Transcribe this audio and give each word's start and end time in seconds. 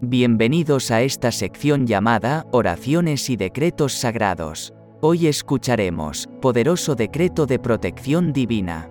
Bienvenidos 0.00 0.92
a 0.92 1.02
esta 1.02 1.32
sección 1.32 1.84
llamada 1.84 2.46
Oraciones 2.52 3.28
y 3.30 3.36
Decretos 3.36 3.94
Sagrados. 3.94 4.72
Hoy 5.00 5.26
escucharemos, 5.26 6.28
Poderoso 6.40 6.94
Decreto 6.94 7.46
de 7.46 7.58
Protección 7.58 8.32
Divina. 8.32 8.88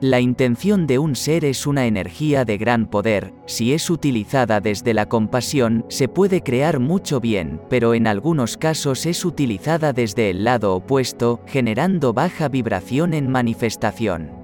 La 0.00 0.20
intención 0.20 0.86
de 0.86 1.00
un 1.00 1.16
ser 1.16 1.44
es 1.44 1.66
una 1.66 1.86
energía 1.86 2.44
de 2.44 2.58
gran 2.58 2.86
poder, 2.86 3.34
si 3.46 3.72
es 3.72 3.90
utilizada 3.90 4.60
desde 4.60 4.94
la 4.94 5.08
compasión, 5.08 5.84
se 5.88 6.06
puede 6.06 6.44
crear 6.44 6.78
mucho 6.78 7.18
bien, 7.18 7.60
pero 7.68 7.92
en 7.92 8.06
algunos 8.06 8.56
casos 8.56 9.06
es 9.06 9.24
utilizada 9.24 9.92
desde 9.92 10.30
el 10.30 10.44
lado 10.44 10.76
opuesto, 10.76 11.40
generando 11.48 12.12
baja 12.12 12.48
vibración 12.48 13.14
en 13.14 13.28
manifestación. 13.28 14.39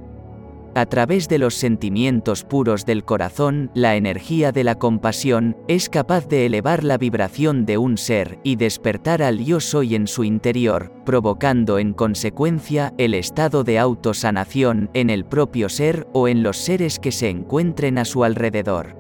A 0.77 0.85
través 0.85 1.27
de 1.31 1.39
los 1.39 1.55
sentimientos 1.55 2.45
puros 2.45 2.85
del 2.85 3.03
corazón, 3.03 3.71
la 3.73 3.97
energía 3.97 4.53
de 4.53 4.63
la 4.63 4.75
compasión 4.75 5.57
es 5.69 5.89
capaz 5.89 6.29
de 6.29 6.45
elevar 6.45 6.85
la 6.85 6.99
vibración 6.99 7.65
de 7.65 7.79
un 7.79 7.97
ser 7.97 8.39
y 8.43 8.57
despertar 8.57 9.23
al 9.23 9.43
yo 9.43 9.59
soy 9.61 9.95
en 9.95 10.07
su 10.07 10.23
interior, 10.23 10.93
provocando 11.07 11.79
en 11.79 11.95
consecuencia 11.95 12.93
el 12.99 13.15
estado 13.15 13.65
de 13.65 13.79
autosanación 13.79 14.91
en 14.93 15.09
el 15.09 15.25
propio 15.25 15.71
ser 15.71 16.07
o 16.13 16.29
en 16.29 16.43
los 16.43 16.59
seres 16.59 16.99
que 16.99 17.11
se 17.11 17.31
encuentren 17.31 17.97
a 17.97 18.05
su 18.05 18.23
alrededor. 18.23 18.99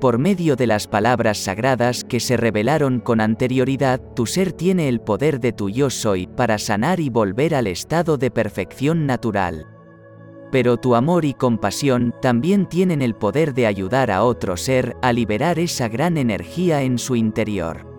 Por 0.00 0.16
medio 0.16 0.56
de 0.56 0.66
las 0.66 0.86
palabras 0.86 1.36
sagradas 1.36 2.04
que 2.04 2.20
se 2.20 2.38
revelaron 2.38 3.00
con 3.00 3.20
anterioridad, 3.20 4.00
tu 4.14 4.24
ser 4.24 4.52
tiene 4.52 4.88
el 4.88 5.00
poder 5.00 5.40
de 5.40 5.52
tu 5.52 5.68
yo 5.68 5.90
soy 5.90 6.26
para 6.26 6.56
sanar 6.56 7.00
y 7.00 7.10
volver 7.10 7.54
al 7.54 7.66
estado 7.66 8.16
de 8.16 8.30
perfección 8.30 9.04
natural 9.04 9.75
pero 10.50 10.76
tu 10.76 10.94
amor 10.94 11.24
y 11.24 11.34
compasión 11.34 12.14
también 12.20 12.66
tienen 12.66 13.02
el 13.02 13.14
poder 13.14 13.54
de 13.54 13.66
ayudar 13.66 14.10
a 14.10 14.24
otro 14.24 14.56
ser 14.56 14.96
a 15.02 15.12
liberar 15.12 15.58
esa 15.58 15.88
gran 15.88 16.16
energía 16.16 16.82
en 16.82 16.98
su 16.98 17.16
interior. 17.16 17.96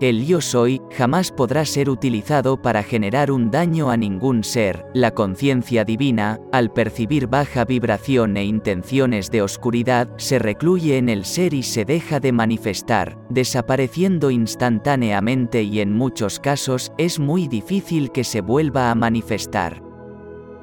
El 0.00 0.24
yo 0.24 0.40
soy 0.40 0.80
jamás 0.96 1.30
podrá 1.30 1.66
ser 1.66 1.90
utilizado 1.90 2.62
para 2.62 2.82
generar 2.82 3.30
un 3.30 3.50
daño 3.50 3.90
a 3.90 3.98
ningún 3.98 4.44
ser, 4.44 4.86
la 4.94 5.10
conciencia 5.10 5.84
divina, 5.84 6.40
al 6.52 6.72
percibir 6.72 7.26
baja 7.26 7.66
vibración 7.66 8.38
e 8.38 8.44
intenciones 8.44 9.30
de 9.30 9.42
oscuridad, 9.42 10.08
se 10.16 10.38
recluye 10.38 10.96
en 10.96 11.10
el 11.10 11.26
ser 11.26 11.52
y 11.52 11.62
se 11.62 11.84
deja 11.84 12.18
de 12.18 12.32
manifestar, 12.32 13.18
desapareciendo 13.28 14.30
instantáneamente 14.30 15.64
y 15.64 15.80
en 15.80 15.94
muchos 15.94 16.40
casos 16.40 16.92
es 16.96 17.18
muy 17.18 17.46
difícil 17.46 18.10
que 18.10 18.24
se 18.24 18.40
vuelva 18.40 18.90
a 18.90 18.94
manifestar. 18.94 19.89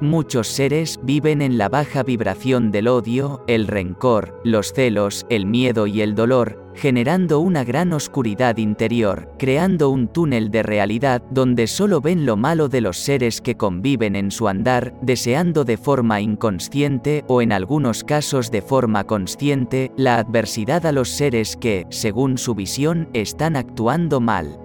Muchos 0.00 0.46
seres 0.46 1.00
viven 1.02 1.42
en 1.42 1.58
la 1.58 1.68
baja 1.68 2.04
vibración 2.04 2.70
del 2.70 2.86
odio, 2.86 3.42
el 3.48 3.66
rencor, 3.66 4.40
los 4.44 4.72
celos, 4.72 5.26
el 5.28 5.44
miedo 5.44 5.88
y 5.88 6.02
el 6.02 6.14
dolor, 6.14 6.72
generando 6.76 7.40
una 7.40 7.64
gran 7.64 7.92
oscuridad 7.92 8.58
interior, 8.58 9.32
creando 9.40 9.90
un 9.90 10.06
túnel 10.06 10.52
de 10.52 10.62
realidad 10.62 11.20
donde 11.32 11.66
solo 11.66 12.00
ven 12.00 12.26
lo 12.26 12.36
malo 12.36 12.68
de 12.68 12.80
los 12.80 12.96
seres 12.96 13.40
que 13.40 13.56
conviven 13.56 14.14
en 14.14 14.30
su 14.30 14.46
andar, 14.46 14.94
deseando 15.02 15.64
de 15.64 15.76
forma 15.76 16.20
inconsciente 16.20 17.24
o 17.26 17.42
en 17.42 17.50
algunos 17.50 18.04
casos 18.04 18.52
de 18.52 18.62
forma 18.62 19.02
consciente 19.02 19.90
la 19.96 20.18
adversidad 20.18 20.86
a 20.86 20.92
los 20.92 21.08
seres 21.08 21.56
que, 21.56 21.88
según 21.90 22.38
su 22.38 22.54
visión, 22.54 23.08
están 23.14 23.56
actuando 23.56 24.20
mal. 24.20 24.60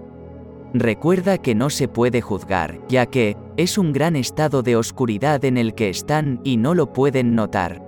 Recuerda 0.76 1.38
que 1.38 1.54
no 1.54 1.70
se 1.70 1.88
puede 1.88 2.22
juzgar, 2.22 2.80
ya 2.88 3.06
que, 3.06 3.38
es 3.58 3.78
un 3.78 3.94
gran 3.94 4.16
estado 4.16 4.64
de 4.64 4.76
oscuridad 4.76 5.46
en 5.46 5.58
el 5.58 5.74
que 5.76 5.90
están 5.90 6.42
y 6.44 6.58
no 6.58 6.74
lo 6.74 6.94
pueden 6.94 7.36
notar. 7.36 7.84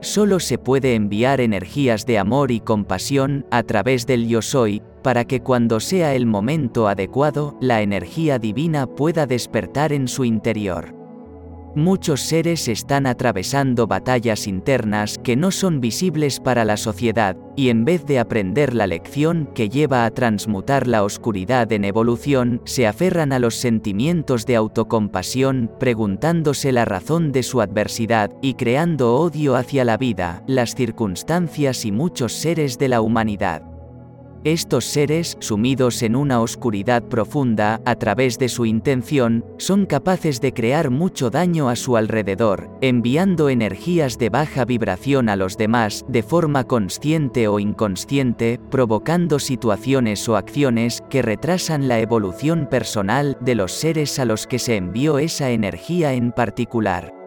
Solo 0.00 0.38
se 0.38 0.58
puede 0.58 0.94
enviar 0.94 1.40
energías 1.40 2.04
de 2.04 2.18
amor 2.18 2.50
y 2.50 2.60
compasión 2.60 3.46
a 3.50 3.62
través 3.62 4.06
del 4.06 4.28
yo 4.28 4.42
soy, 4.42 4.82
para 5.02 5.24
que 5.24 5.40
cuando 5.40 5.80
sea 5.80 6.14
el 6.14 6.26
momento 6.26 6.88
adecuado, 6.88 7.56
la 7.60 7.82
energía 7.82 8.38
divina 8.38 8.86
pueda 8.86 9.26
despertar 9.26 9.92
en 9.92 10.08
su 10.08 10.24
interior. 10.24 11.03
Muchos 11.76 12.20
seres 12.20 12.68
están 12.68 13.04
atravesando 13.04 13.88
batallas 13.88 14.46
internas 14.46 15.18
que 15.18 15.34
no 15.34 15.50
son 15.50 15.80
visibles 15.80 16.38
para 16.38 16.64
la 16.64 16.76
sociedad, 16.76 17.36
y 17.56 17.68
en 17.68 17.84
vez 17.84 18.06
de 18.06 18.20
aprender 18.20 18.74
la 18.74 18.86
lección 18.86 19.48
que 19.56 19.68
lleva 19.68 20.04
a 20.04 20.10
transmutar 20.12 20.86
la 20.86 21.02
oscuridad 21.02 21.72
en 21.72 21.84
evolución, 21.84 22.60
se 22.64 22.86
aferran 22.86 23.32
a 23.32 23.40
los 23.40 23.56
sentimientos 23.56 24.46
de 24.46 24.54
autocompasión, 24.54 25.68
preguntándose 25.80 26.70
la 26.70 26.84
razón 26.84 27.32
de 27.32 27.42
su 27.42 27.60
adversidad 27.60 28.30
y 28.40 28.54
creando 28.54 29.16
odio 29.16 29.56
hacia 29.56 29.84
la 29.84 29.96
vida, 29.96 30.44
las 30.46 30.76
circunstancias 30.76 31.84
y 31.84 31.90
muchos 31.90 32.34
seres 32.34 32.78
de 32.78 32.86
la 32.86 33.00
humanidad. 33.00 33.73
Estos 34.44 34.84
seres, 34.84 35.38
sumidos 35.40 36.02
en 36.02 36.14
una 36.14 36.42
oscuridad 36.42 37.02
profunda, 37.02 37.80
a 37.86 37.94
través 37.94 38.38
de 38.38 38.50
su 38.50 38.66
intención, 38.66 39.42
son 39.56 39.86
capaces 39.86 40.42
de 40.42 40.52
crear 40.52 40.90
mucho 40.90 41.30
daño 41.30 41.70
a 41.70 41.76
su 41.76 41.96
alrededor, 41.96 42.68
enviando 42.82 43.48
energías 43.48 44.18
de 44.18 44.28
baja 44.28 44.66
vibración 44.66 45.30
a 45.30 45.36
los 45.36 45.56
demás, 45.56 46.04
de 46.08 46.22
forma 46.22 46.64
consciente 46.64 47.48
o 47.48 47.58
inconsciente, 47.58 48.60
provocando 48.70 49.38
situaciones 49.38 50.28
o 50.28 50.36
acciones 50.36 51.02
que 51.08 51.22
retrasan 51.22 51.88
la 51.88 52.00
evolución 52.00 52.68
personal 52.68 53.38
de 53.40 53.54
los 53.54 53.72
seres 53.72 54.18
a 54.18 54.26
los 54.26 54.46
que 54.46 54.58
se 54.58 54.76
envió 54.76 55.18
esa 55.18 55.52
energía 55.52 56.12
en 56.12 56.32
particular. 56.32 57.23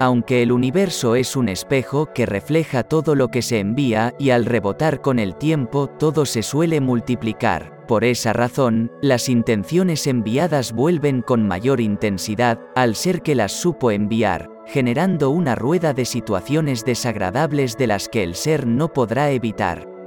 Aunque 0.00 0.42
el 0.42 0.52
universo 0.52 1.16
es 1.16 1.34
un 1.34 1.48
espejo 1.48 2.12
que 2.14 2.24
refleja 2.24 2.84
todo 2.84 3.16
lo 3.16 3.28
que 3.28 3.42
se 3.42 3.58
envía 3.58 4.14
y 4.18 4.30
al 4.30 4.44
rebotar 4.44 5.00
con 5.00 5.18
el 5.18 5.34
tiempo 5.34 5.88
todo 5.88 6.24
se 6.24 6.44
suele 6.44 6.80
multiplicar, 6.80 7.84
por 7.88 8.04
esa 8.04 8.32
razón, 8.32 8.92
las 9.02 9.28
intenciones 9.28 10.06
enviadas 10.06 10.72
vuelven 10.72 11.22
con 11.22 11.48
mayor 11.48 11.80
intensidad 11.80 12.60
al 12.76 12.94
ser 12.94 13.22
que 13.22 13.34
las 13.34 13.50
supo 13.50 13.90
enviar, 13.90 14.48
generando 14.66 15.30
una 15.30 15.56
rueda 15.56 15.94
de 15.94 16.04
situaciones 16.04 16.84
desagradables 16.84 17.76
de 17.76 17.88
las 17.88 18.08
que 18.08 18.22
el 18.22 18.36
ser 18.36 18.66
no 18.66 18.92
podrá 18.92 19.30
evitar. 19.30 19.97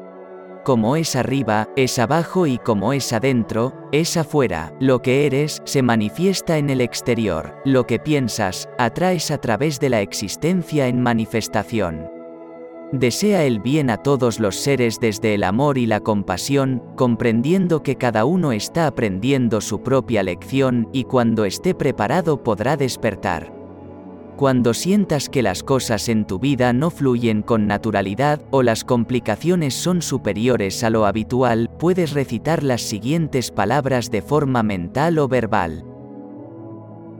Como 0.63 0.95
es 0.95 1.15
arriba, 1.15 1.67
es 1.75 1.97
abajo 1.97 2.45
y 2.45 2.59
como 2.59 2.93
es 2.93 3.13
adentro, 3.13 3.73
es 3.91 4.15
afuera. 4.15 4.71
Lo 4.79 5.01
que 5.01 5.25
eres 5.25 5.59
se 5.65 5.81
manifiesta 5.81 6.59
en 6.59 6.69
el 6.69 6.81
exterior. 6.81 7.55
Lo 7.65 7.87
que 7.87 7.97
piensas, 7.97 8.69
atraes 8.77 9.31
a 9.31 9.39
través 9.39 9.79
de 9.79 9.89
la 9.89 10.01
existencia 10.01 10.87
en 10.87 11.01
manifestación. 11.01 12.07
Desea 12.91 13.43
el 13.45 13.59
bien 13.59 13.89
a 13.89 13.97
todos 13.97 14.39
los 14.39 14.57
seres 14.57 14.99
desde 14.99 15.33
el 15.33 15.45
amor 15.45 15.79
y 15.79 15.87
la 15.87 16.01
compasión, 16.01 16.83
comprendiendo 16.95 17.81
que 17.81 17.95
cada 17.95 18.25
uno 18.25 18.51
está 18.51 18.85
aprendiendo 18.85 19.61
su 19.61 19.81
propia 19.81 20.21
lección 20.21 20.89
y 20.93 21.05
cuando 21.05 21.45
esté 21.45 21.73
preparado 21.73 22.43
podrá 22.43 22.77
despertar. 22.77 23.60
Cuando 24.37 24.73
sientas 24.73 25.29
que 25.29 25.43
las 25.43 25.61
cosas 25.61 26.09
en 26.09 26.25
tu 26.25 26.39
vida 26.39 26.73
no 26.73 26.89
fluyen 26.89 27.41
con 27.43 27.67
naturalidad 27.67 28.41
o 28.49 28.63
las 28.63 28.83
complicaciones 28.83 29.73
son 29.73 30.01
superiores 30.01 30.83
a 30.83 30.89
lo 30.89 31.05
habitual, 31.05 31.69
puedes 31.77 32.13
recitar 32.13 32.63
las 32.63 32.81
siguientes 32.81 33.51
palabras 33.51 34.09
de 34.09 34.21
forma 34.21 34.63
mental 34.63 35.19
o 35.19 35.27
verbal. 35.27 35.85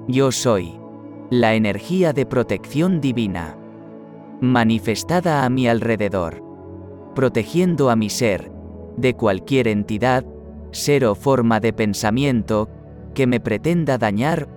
Yo 0.07 0.31
soy 0.31 0.79
la 1.29 1.53
energía 1.53 2.11
de 2.11 2.25
protección 2.25 3.01
divina, 3.01 3.55
manifestada 4.41 5.45
a 5.45 5.49
mi 5.49 5.67
alrededor, 5.67 6.43
protegiendo 7.13 7.89
a 7.89 7.95
mi 7.95 8.09
ser, 8.09 8.51
de 8.97 9.13
cualquier 9.13 9.67
entidad, 9.67 10.25
ser 10.71 11.05
o 11.05 11.15
forma 11.15 11.59
de 11.59 11.71
pensamiento, 11.71 12.67
que 13.13 13.27
me 13.27 13.39
pretenda 13.39 13.97
dañar 13.97 14.47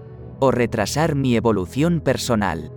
o 0.44 0.50
retrasar 0.50 1.14
mi 1.14 1.36
evolución 1.36 2.00
personal. 2.00 2.72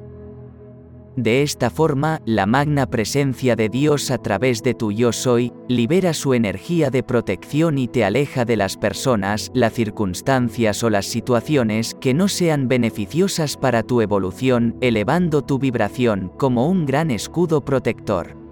De 1.18 1.42
esta 1.42 1.72
forma, 1.72 2.22
la 2.26 2.46
magna 2.46 2.86
presencia 2.86 3.56
de 3.56 3.70
Dios 3.70 4.12
a 4.12 4.20
través 4.20 4.62
de 4.62 4.76
tu 4.76 4.92
yo 4.92 5.12
soy, 5.12 5.52
libera 5.68 6.14
su 6.14 6.36
energía 6.36 6.92
de 6.92 7.02
protección 7.02 7.80
y 7.80 7.88
te 7.88 8.06
aleja 8.06 8.46
de 8.46 8.56
las 8.56 8.78
personas, 8.78 9.50
las 9.56 9.74
circunstancias 9.74 10.84
o 10.84 10.92
las 10.92 11.08
situaciones 11.08 11.96
que 12.00 12.14
no 12.14 12.28
sean 12.28 12.68
beneficiosas 12.68 13.58
para 13.58 13.82
tu 13.82 14.02
evolución, 14.02 14.78
elevando 14.80 15.42
tu 15.42 15.58
vibración 15.58 16.32
como 16.38 16.70
un 16.70 16.86
gran 16.86 17.10
escudo 17.10 17.66
protector. 17.66 18.47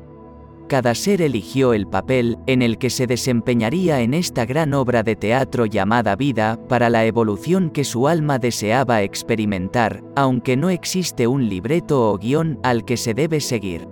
Cada 0.67 0.95
ser 0.95 1.21
eligió 1.21 1.73
el 1.73 1.85
papel 1.85 2.39
en 2.47 2.63
el 2.63 2.79
que 2.79 2.89
se 2.89 3.05
desempeñaría 3.05 4.01
en 4.01 4.15
esta 4.15 4.45
gran 4.45 4.73
obra 4.73 5.03
de 5.03 5.15
teatro 5.15 5.67
llamada 5.67 6.15
vida 6.15 6.59
para 6.67 6.89
la 6.89 7.05
evolución 7.05 7.69
que 7.69 7.83
su 7.83 8.07
alma 8.07 8.39
deseaba 8.39 9.03
experimentar, 9.03 10.03
aunque 10.15 10.57
no 10.57 10.71
existe 10.71 11.27
un 11.27 11.49
libreto 11.49 12.11
o 12.11 12.17
guion 12.17 12.59
al 12.63 12.83
que 12.83 12.97
se 12.97 13.13
debe 13.13 13.41
seguir. 13.41 13.87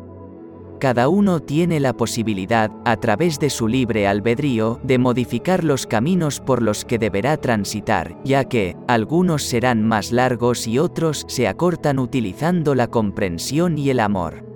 Cada 0.80 1.10
uno 1.10 1.40
tiene 1.40 1.80
la 1.80 1.94
posibilidad, 1.94 2.72
a 2.86 2.98
través 2.98 3.40
de 3.40 3.52
su 3.52 3.68
libre 3.68 4.08
albedrío, 4.08 4.82
de 4.84 4.98
modificar 4.98 5.64
los 5.64 5.86
caminos 5.86 6.40
por 6.40 6.62
los 6.62 6.86
que 6.86 6.98
deberá 6.98 7.38
transitar, 7.38 8.18
ya 8.26 8.46
que, 8.46 8.76
algunos 8.88 9.44
serán 9.44 9.88
más 9.88 10.12
largos 10.12 10.68
y 10.68 10.80
otros 10.80 11.24
se 11.30 11.48
acortan 11.48 12.00
utilizando 12.00 12.76
la 12.76 12.88
comprensión 12.88 13.78
y 13.78 13.92
el 13.92 14.00
amor. 14.02 14.53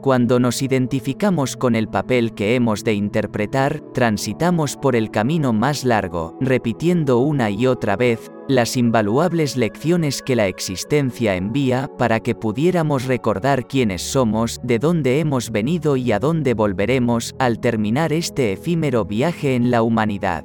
Cuando 0.00 0.38
nos 0.38 0.62
identificamos 0.62 1.56
con 1.56 1.74
el 1.74 1.88
papel 1.88 2.32
que 2.32 2.54
hemos 2.54 2.84
de 2.84 2.94
interpretar, 2.94 3.80
transitamos 3.92 4.76
por 4.76 4.94
el 4.94 5.10
camino 5.10 5.52
más 5.52 5.84
largo, 5.84 6.36
repitiendo 6.40 7.18
una 7.18 7.50
y 7.50 7.66
otra 7.66 7.96
vez, 7.96 8.30
las 8.46 8.76
invaluables 8.76 9.56
lecciones 9.56 10.22
que 10.22 10.36
la 10.36 10.46
existencia 10.46 11.34
envía 11.34 11.90
para 11.98 12.20
que 12.20 12.36
pudiéramos 12.36 13.06
recordar 13.06 13.66
quiénes 13.66 14.02
somos, 14.02 14.60
de 14.62 14.78
dónde 14.78 15.18
hemos 15.18 15.50
venido 15.50 15.96
y 15.96 16.12
a 16.12 16.20
dónde 16.20 16.54
volveremos 16.54 17.34
al 17.40 17.58
terminar 17.58 18.12
este 18.12 18.52
efímero 18.52 19.04
viaje 19.04 19.56
en 19.56 19.70
la 19.72 19.82
humanidad. 19.82 20.44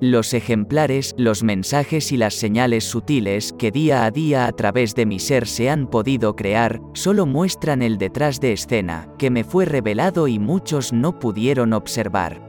Los 0.00 0.32
ejemplares, 0.32 1.14
los 1.18 1.42
mensajes 1.42 2.10
y 2.10 2.16
las 2.16 2.32
señales 2.32 2.84
sutiles 2.84 3.52
que 3.58 3.70
día 3.70 4.06
a 4.06 4.10
día 4.10 4.46
a 4.46 4.52
través 4.52 4.94
de 4.94 5.04
mi 5.04 5.18
ser 5.18 5.46
se 5.46 5.68
han 5.68 5.86
podido 5.86 6.34
crear, 6.36 6.80
solo 6.94 7.26
muestran 7.26 7.82
el 7.82 7.98
detrás 7.98 8.40
de 8.40 8.54
escena, 8.54 9.12
que 9.18 9.28
me 9.28 9.44
fue 9.44 9.66
revelado 9.66 10.26
y 10.26 10.38
muchos 10.38 10.94
no 10.94 11.18
pudieron 11.18 11.74
observar. 11.74 12.40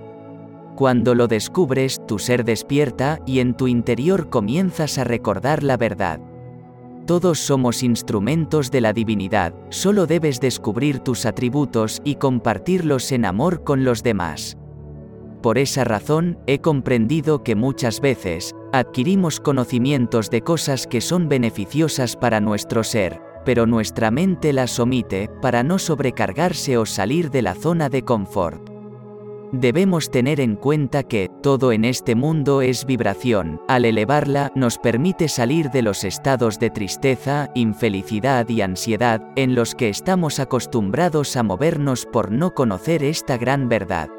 Cuando 0.77 1.13
lo 1.13 1.27
descubres, 1.27 1.99
tu 2.07 2.19
ser 2.19 2.45
despierta 2.45 3.19
y 3.25 3.39
en 3.39 3.53
tu 3.57 3.67
interior 3.67 4.29
comienzas 4.29 4.97
a 4.97 5.03
recordar 5.03 5.61
la 5.61 5.75
verdad. 5.75 6.21
Todos 7.05 7.39
somos 7.39 7.83
instrumentos 7.83 8.71
de 8.71 8.79
la 8.79 8.93
divinidad, 8.93 9.53
solo 9.71 10.07
debes 10.07 10.39
descubrir 10.39 10.99
tus 10.99 11.25
atributos 11.25 12.01
y 12.05 12.15
compartirlos 12.15 13.11
en 13.11 13.25
amor 13.25 13.65
con 13.65 13.83
los 13.83 14.03
demás. 14.03 14.55
Por 15.41 15.57
esa 15.57 15.83
razón, 15.83 16.37
he 16.45 16.59
comprendido 16.59 17.43
que 17.43 17.55
muchas 17.55 17.99
veces, 17.99 18.55
adquirimos 18.71 19.39
conocimientos 19.39 20.29
de 20.29 20.41
cosas 20.41 20.85
que 20.85 21.01
son 21.01 21.29
beneficiosas 21.29 22.15
para 22.15 22.39
nuestro 22.39 22.83
ser, 22.83 23.21
pero 23.43 23.65
nuestra 23.65 24.11
mente 24.11 24.53
las 24.53 24.79
omite, 24.79 25.29
para 25.41 25.63
no 25.63 25.79
sobrecargarse 25.79 26.77
o 26.77 26.85
salir 26.85 27.31
de 27.31 27.41
la 27.41 27.55
zona 27.55 27.89
de 27.89 28.03
confort. 28.03 28.69
Debemos 29.51 30.11
tener 30.11 30.39
en 30.39 30.55
cuenta 30.55 31.03
que, 31.03 31.29
todo 31.41 31.73
en 31.73 31.83
este 31.83 32.15
mundo 32.15 32.61
es 32.61 32.85
vibración, 32.85 33.59
al 33.67 33.83
elevarla, 33.83 34.51
nos 34.55 34.77
permite 34.77 35.27
salir 35.27 35.71
de 35.71 35.81
los 35.81 36.05
estados 36.05 36.57
de 36.57 36.69
tristeza, 36.69 37.49
infelicidad 37.53 38.47
y 38.47 38.61
ansiedad, 38.61 39.21
en 39.35 39.55
los 39.55 39.75
que 39.75 39.89
estamos 39.89 40.39
acostumbrados 40.39 41.35
a 41.35 41.43
movernos 41.43 42.05
por 42.05 42.31
no 42.31 42.53
conocer 42.53 43.03
esta 43.03 43.37
gran 43.37 43.67
verdad. 43.67 44.09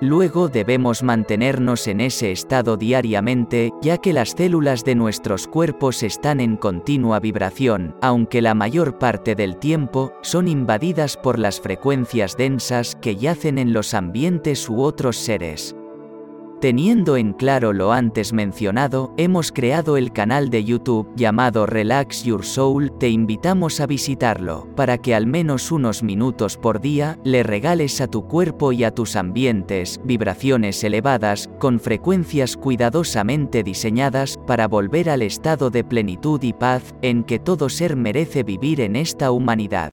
Luego 0.00 0.48
debemos 0.48 1.02
mantenernos 1.02 1.88
en 1.88 2.00
ese 2.00 2.30
estado 2.30 2.76
diariamente, 2.76 3.72
ya 3.82 3.98
que 3.98 4.12
las 4.12 4.30
células 4.30 4.84
de 4.84 4.94
nuestros 4.94 5.48
cuerpos 5.48 6.04
están 6.04 6.38
en 6.38 6.56
continua 6.56 7.18
vibración, 7.18 7.96
aunque 8.00 8.40
la 8.40 8.54
mayor 8.54 8.98
parte 8.98 9.34
del 9.34 9.56
tiempo 9.56 10.12
son 10.22 10.46
invadidas 10.46 11.16
por 11.16 11.38
las 11.38 11.60
frecuencias 11.60 12.36
densas 12.36 12.94
que 12.94 13.16
yacen 13.16 13.58
en 13.58 13.72
los 13.72 13.92
ambientes 13.92 14.68
u 14.68 14.82
otros 14.82 15.16
seres. 15.16 15.74
Teniendo 16.60 17.16
en 17.16 17.34
claro 17.34 17.72
lo 17.72 17.92
antes 17.92 18.32
mencionado, 18.32 19.14
hemos 19.16 19.52
creado 19.52 19.96
el 19.96 20.12
canal 20.12 20.50
de 20.50 20.64
YouTube 20.64 21.08
llamado 21.14 21.66
Relax 21.66 22.24
Your 22.24 22.44
Soul, 22.44 22.90
te 22.98 23.08
invitamos 23.08 23.78
a 23.78 23.86
visitarlo, 23.86 24.66
para 24.74 24.98
que 24.98 25.14
al 25.14 25.28
menos 25.28 25.70
unos 25.70 26.02
minutos 26.02 26.56
por 26.56 26.80
día, 26.80 27.16
le 27.22 27.44
regales 27.44 28.00
a 28.00 28.08
tu 28.08 28.26
cuerpo 28.26 28.72
y 28.72 28.82
a 28.82 28.90
tus 28.92 29.14
ambientes, 29.14 30.00
vibraciones 30.02 30.82
elevadas, 30.82 31.48
con 31.60 31.78
frecuencias 31.78 32.56
cuidadosamente 32.56 33.62
diseñadas, 33.62 34.36
para 34.44 34.66
volver 34.66 35.10
al 35.10 35.22
estado 35.22 35.70
de 35.70 35.84
plenitud 35.84 36.42
y 36.42 36.54
paz, 36.54 36.92
en 37.02 37.22
que 37.22 37.38
todo 37.38 37.68
ser 37.68 37.94
merece 37.94 38.42
vivir 38.42 38.80
en 38.80 38.96
esta 38.96 39.30
humanidad. 39.30 39.92